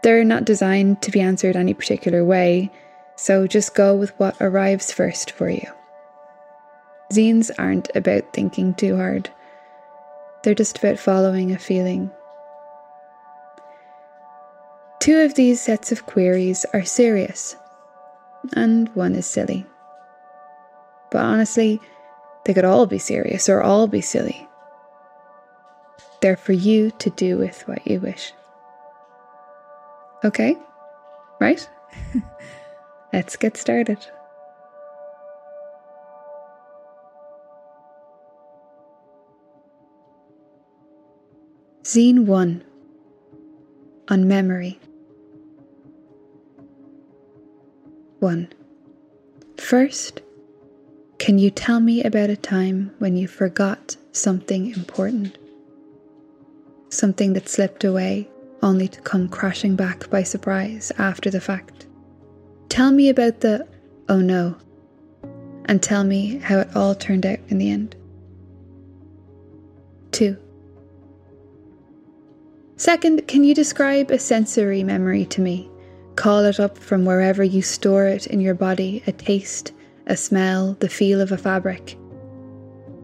[0.02, 2.70] They're not designed to be answered any particular way,
[3.16, 5.66] so just go with what arrives first for you.
[7.12, 9.30] Zines aren't about thinking too hard,
[10.42, 12.10] they're just about following a feeling.
[15.00, 17.56] Two of these sets of queries are serious,
[18.54, 19.66] and one is silly.
[21.10, 21.80] But honestly,
[22.44, 24.46] they could all be serious or all be silly.
[26.20, 28.32] They're for you to do with what you wish.
[30.24, 30.56] Okay?
[31.40, 31.68] Right?
[33.12, 33.98] Let's get started.
[41.84, 42.64] Zine 1
[44.08, 44.78] On Memory
[48.18, 48.48] 1.
[49.56, 50.20] First,
[51.18, 55.36] can you tell me about a time when you forgot something important?
[56.90, 58.28] Something that slipped away
[58.62, 61.86] only to come crashing back by surprise after the fact.
[62.68, 63.66] Tell me about the
[64.08, 64.56] oh no,
[65.66, 67.94] and tell me how it all turned out in the end.
[70.12, 70.36] 2.
[72.76, 75.68] Second, can you describe a sensory memory to me?
[76.16, 79.72] Call it up from wherever you store it in your body a taste,
[80.08, 81.96] a smell, the feel of a fabric.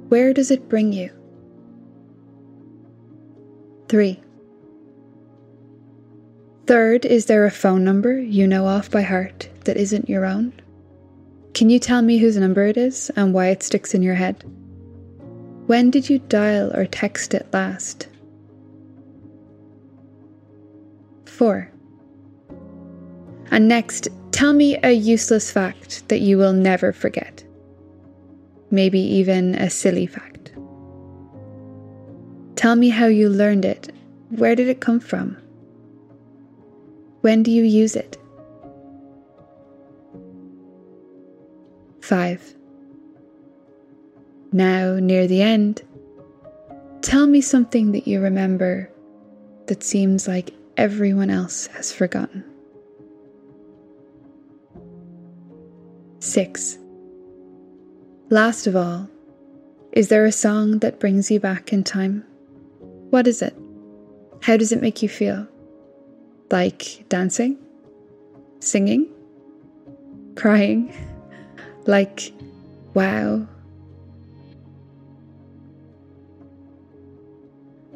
[0.08, 1.10] Where does it bring you?
[3.88, 4.20] 3.
[6.66, 10.52] Third, is there a phone number you know off by heart that isn't your own?
[11.52, 14.42] Can you tell me whose number it is and why it sticks in your head?
[15.66, 18.08] When did you dial or text it last?
[21.26, 21.70] 4.
[23.50, 27.44] And next, tell me a useless fact that you will never forget.
[28.68, 30.52] Maybe even a silly fact.
[32.56, 33.94] Tell me how you learned it.
[34.30, 35.36] Where did it come from?
[37.20, 38.18] When do you use it?
[42.00, 42.54] 5.
[44.50, 45.82] Now, near the end,
[47.02, 48.90] tell me something that you remember
[49.66, 52.42] that seems like everyone else has forgotten.
[56.24, 56.78] 6.
[58.30, 59.08] Last of all,
[59.92, 62.24] is there a song that brings you back in time?
[63.10, 63.54] What is it?
[64.42, 65.46] How does it make you feel?
[66.50, 67.58] like dancing,
[68.60, 69.08] singing,
[70.36, 70.92] crying,
[71.86, 72.32] like,
[72.94, 73.46] wow.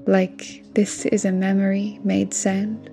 [0.07, 2.91] Like this is a memory made sound.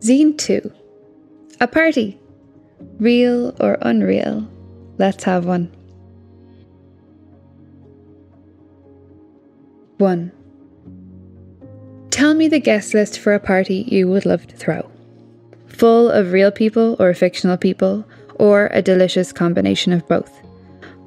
[0.00, 0.72] Zine 2
[1.60, 2.18] A party.
[2.98, 4.48] Real or unreal?
[4.98, 5.70] Let's have one.
[9.98, 10.32] 1.
[12.10, 14.90] Tell me the guest list for a party you would love to throw.
[15.68, 18.04] Full of real people or fictional people,
[18.36, 20.40] or a delicious combination of both.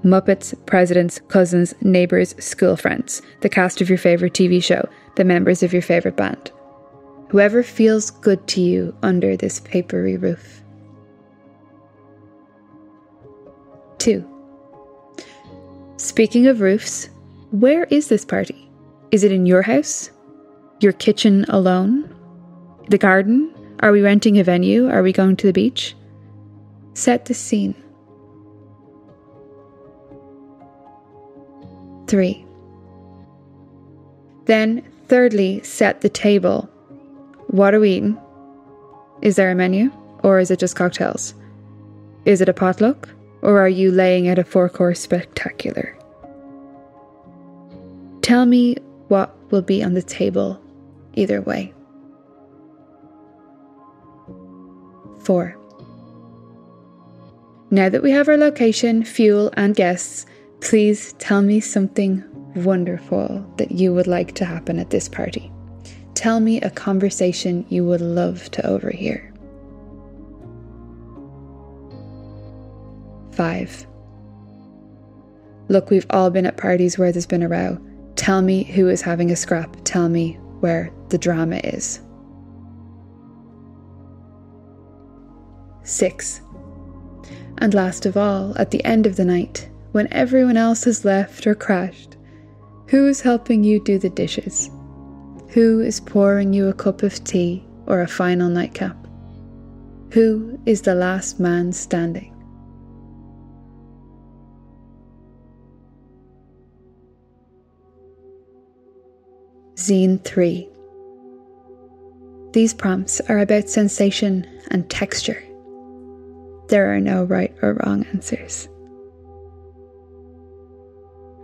[0.04, 5.64] Muppets, presidents, cousins, neighbours, school friends, the cast of your favourite TV show, the members
[5.64, 6.52] of your favourite band.
[7.30, 10.62] Whoever feels good to you under this papery roof.
[14.00, 14.26] 2.
[15.98, 17.10] Speaking of roofs,
[17.52, 18.70] where is this party?
[19.12, 20.12] Is it in your house?
[20.80, 22.14] Your kitchen alone?
[22.90, 23.54] The garden?
[23.82, 24.90] Are we renting a venue?
[24.90, 25.96] Are we going to the beach?
[26.94, 27.76] Set the scene.
[32.08, 32.46] 3.
[34.46, 36.70] Then, thirdly, set the table.
[37.48, 38.18] What are we eating?
[39.22, 39.92] Is there a menu?
[40.24, 41.34] Or is it just cocktails?
[42.26, 43.10] Is it a potluck?
[43.42, 45.98] Or are you laying out a four course spectacular?
[48.22, 48.76] Tell me
[49.08, 50.62] what will be on the table
[51.14, 51.74] either way.
[55.24, 55.58] 4.
[57.72, 60.26] Now that we have our location, fuel, and guests,
[60.62, 62.24] please tell me something
[62.56, 65.52] wonderful that you would like to happen at this party.
[66.18, 69.32] Tell me a conversation you would love to overhear.
[73.34, 73.86] 5.
[75.68, 77.78] Look, we've all been at parties where there's been a row.
[78.16, 79.78] Tell me who is having a scrap.
[79.84, 82.00] Tell me where the drama is.
[85.84, 86.42] 6.
[87.60, 91.46] And last of all, at the end of the night, when everyone else has left
[91.46, 92.18] or crashed,
[92.88, 94.72] who is helping you do the dishes?
[95.50, 98.98] Who is pouring you a cup of tea or a final nightcap?
[100.12, 102.34] Who is the last man standing?
[109.76, 110.70] Zine 3.
[112.52, 115.42] These prompts are about sensation and texture.
[116.68, 118.68] There are no right or wrong answers.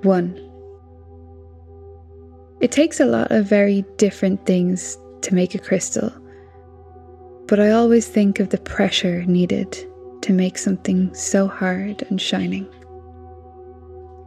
[0.02, 0.53] 1.
[2.64, 6.14] It takes a lot of very different things to make a crystal,
[7.46, 9.78] but I always think of the pressure needed
[10.22, 12.66] to make something so hard and shining.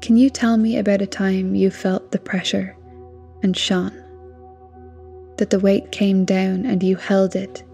[0.03, 2.77] Can you tell me about a time you felt the pressure
[3.43, 3.95] and shone?
[5.39, 7.65] That the weight came down and you held it,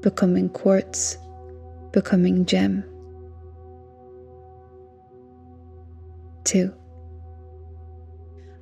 [0.00, 1.18] becoming quartz,
[1.92, 2.84] becoming gem.
[6.44, 6.72] 2.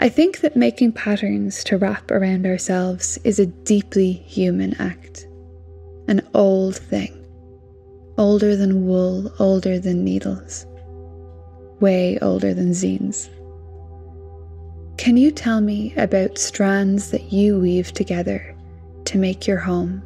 [0.04, 5.26] I think that making patterns to wrap around ourselves is a deeply human act,
[6.08, 7.24] an old thing,
[8.18, 10.66] older than wool, older than needles,
[11.80, 13.30] way older than zines.
[14.98, 18.54] Can you tell me about strands that you weave together
[19.06, 20.02] to make your home,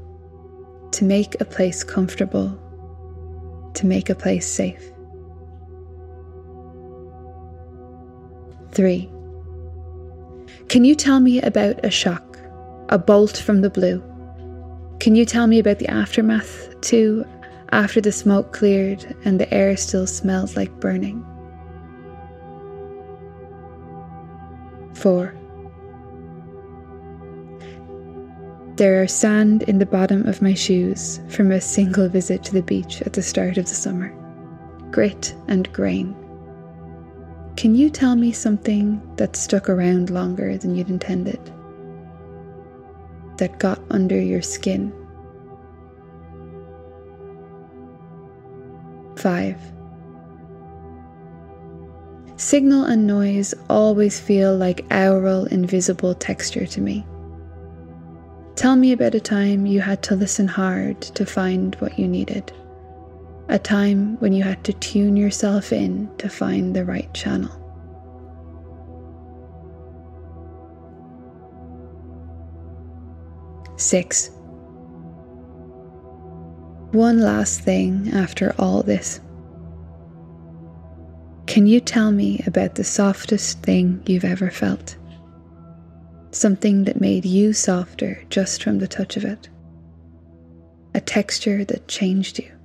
[0.92, 2.56] to make a place comfortable,
[3.74, 4.92] to make a place safe?
[8.70, 9.10] 3.
[10.68, 12.38] Can you tell me about a shock,
[12.90, 14.02] a bolt from the blue?
[15.00, 17.24] Can you tell me about the aftermath, too,
[17.72, 21.24] after the smoke cleared and the air still smells like burning?
[24.92, 25.34] 4.
[28.76, 32.62] There are sand in the bottom of my shoes from a single visit to the
[32.62, 34.14] beach at the start of the summer.
[34.90, 36.14] Grit and grain.
[37.58, 41.40] Can you tell me something that stuck around longer than you'd intended?
[43.38, 44.92] That got under your skin?
[49.16, 49.56] 5.
[52.36, 57.04] Signal and noise always feel like aural, invisible texture to me.
[58.54, 62.52] Tell me about a time you had to listen hard to find what you needed
[63.48, 67.54] a time when you had to tune yourself in to find the right channel.
[73.76, 74.30] Six.
[76.92, 79.20] One last thing after all this.
[81.46, 84.96] Can you tell me about the softest thing you've ever felt?
[86.32, 89.48] Something that made you softer just from the touch of it.
[90.94, 92.57] A texture that changed you.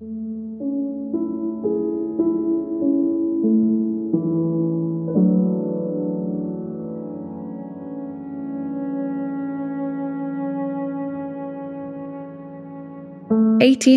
[0.00, 0.12] 18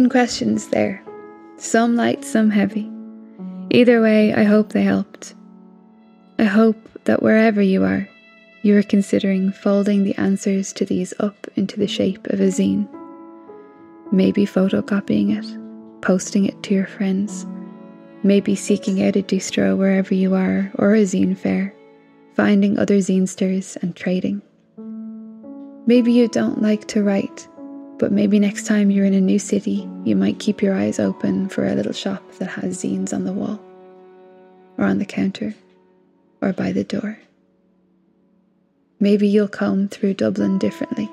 [0.09, 1.03] questions there,
[1.57, 2.91] some light, some heavy.
[3.69, 5.35] Either way, I hope they helped.
[6.39, 8.09] I hope that wherever you are,
[8.63, 12.87] you are considering folding the answers to these up into the shape of a zine.
[14.11, 15.61] Maybe photocopying it,
[16.01, 17.45] posting it to your friends,
[18.23, 21.73] maybe seeking out a distro wherever you are or a zine fair,
[22.35, 24.41] finding other zinesters and trading.
[25.87, 27.47] Maybe you don't like to write
[28.01, 31.47] but maybe next time you're in a new city, you might keep your eyes open
[31.47, 33.61] for a little shop that has zines on the wall,
[34.79, 35.53] or on the counter,
[36.41, 37.19] or by the door.
[38.99, 41.07] Maybe you'll comb through Dublin differently.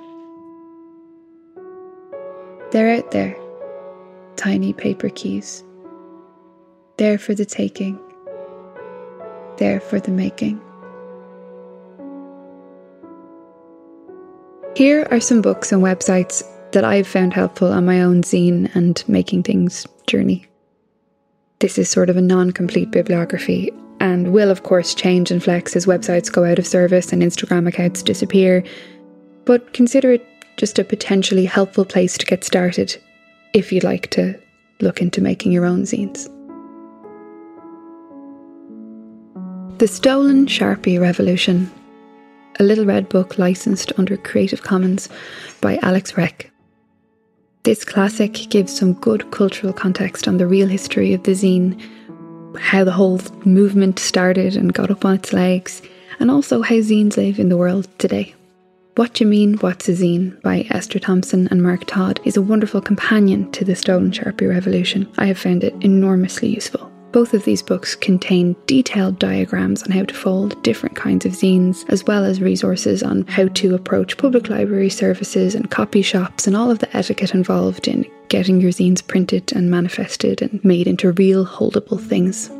[2.70, 3.36] They're out there,
[4.38, 5.62] tiny paper keys.
[6.96, 7.98] There for the taking,
[9.58, 10.60] there for the making.
[14.74, 19.02] Here are some books and websites that I've found helpful on my own zine and
[19.08, 20.46] making things journey.
[21.58, 25.74] This is sort of a non complete bibliography and will, of course, change and flex
[25.74, 28.62] as websites go out of service and Instagram accounts disappear,
[29.44, 30.24] but consider it
[30.56, 32.96] just a potentially helpful place to get started
[33.52, 34.38] if you'd like to
[34.80, 36.28] look into making your own zines.
[39.78, 41.70] The Stolen Sharpie Revolution,
[42.58, 45.08] a little red book licensed under Creative Commons
[45.60, 46.50] by Alex Wrekk.
[47.62, 51.80] This classic gives some good cultural context on the real history of the zine,
[52.58, 55.82] how the whole movement started and got up on its legs,
[56.18, 58.34] and also how zines live in the world today.
[58.98, 62.80] What You Mean, What's a Zine by Esther Thompson and Mark Todd is a wonderful
[62.80, 65.08] companion to the Stolen Sharpie Revolution.
[65.18, 66.90] I have found it enormously useful.
[67.12, 71.88] Both of these books contain detailed diagrams on how to fold different kinds of zines,
[71.88, 76.56] as well as resources on how to approach public library services and copy shops and
[76.56, 81.12] all of the etiquette involved in getting your zines printed and manifested and made into
[81.12, 82.50] real holdable things.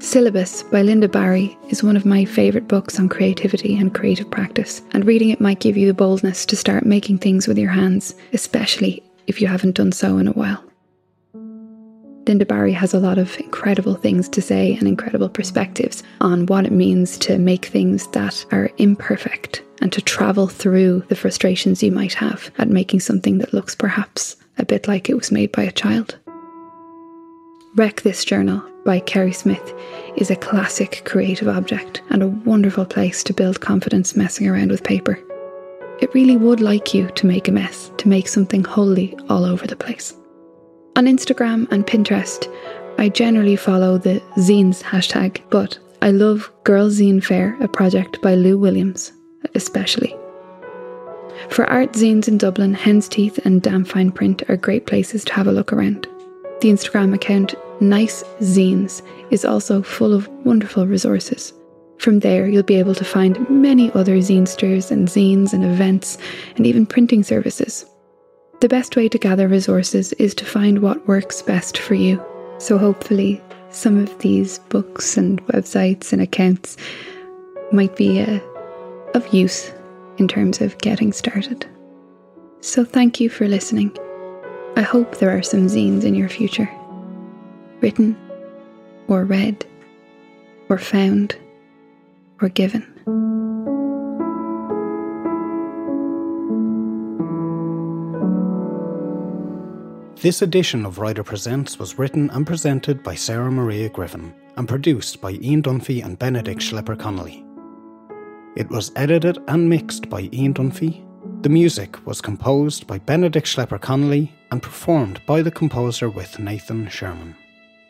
[0.00, 4.80] Syllabus by Lynda Barry is one of my favourite books on creativity and creative practice,
[4.92, 8.14] and reading it might give you the boldness to start making things with your hands,
[8.32, 10.64] especially if you haven't done so in a while.
[12.24, 16.64] Lynda Barry has a lot of incredible things to say and incredible perspectives on what
[16.64, 21.92] it means to make things that are imperfect and to travel through the frustrations you
[21.92, 25.62] might have at making something that looks perhaps a bit like it was made by
[25.62, 26.16] a child.
[27.76, 29.74] Wreck This Journal by Keri Smith
[30.16, 34.82] is a classic creative object and a wonderful place to build confidence messing around with
[34.82, 35.20] paper.
[36.00, 39.68] It really would like you to make a mess, to make something wholly all over
[39.68, 40.16] the place.
[40.96, 42.52] On Instagram and Pinterest,
[42.98, 48.34] I generally follow the zines hashtag, but I love Girl Zine Fair, a project by
[48.34, 49.12] Lou Williams,
[49.54, 50.16] especially.
[51.50, 55.34] For art zines in Dublin, Hen's Teeth and Damn Fine Print are great places to
[55.34, 56.08] have a look around.
[56.60, 59.00] The Instagram account Nice Zines
[59.30, 61.54] is also full of wonderful resources.
[61.96, 66.18] From there, you'll be able to find many other zinesters and zines and events
[66.56, 67.86] and even printing services.
[68.60, 72.22] The best way to gather resources is to find what works best for you.
[72.58, 73.40] So, hopefully,
[73.70, 76.76] some of these books and websites and accounts
[77.72, 78.38] might be uh,
[79.14, 79.72] of use
[80.18, 81.66] in terms of getting started.
[82.60, 83.96] So, thank you for listening.
[84.80, 86.66] I hope there are some zines in your future,
[87.82, 88.16] written,
[89.08, 89.66] or read,
[90.70, 91.36] or found,
[92.40, 92.80] or given.
[100.22, 105.20] This edition of Writer Presents was written and presented by Sarah Maria Griffin and produced
[105.20, 107.44] by Ian Dunphy and Benedict Schlepper Connolly.
[108.56, 111.04] It was edited and mixed by Ian Dunphy
[111.42, 116.86] the music was composed by Benedict Schlepper Connolly and performed by the composer with Nathan
[116.88, 117.34] Sherman.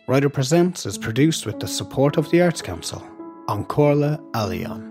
[0.06, 3.02] Writer Presents is produced with the support of the Arts Council
[3.48, 4.86] An Chomhairle Ealaíon.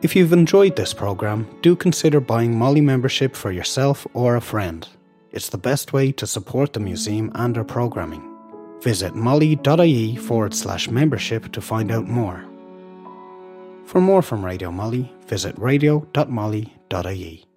[0.00, 4.86] If you've enjoyed this programme, do consider buying MoLI membership for yourself or a friend.
[5.32, 8.22] It's the best way to support the museum and our programming.
[8.80, 12.47] Visit moli.ie forward slash membership to find out more.
[13.88, 17.47] For more from Radio MoLI, visit radio.moli.ie.